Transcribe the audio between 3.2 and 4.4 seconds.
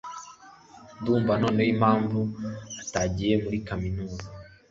muri kaminuza.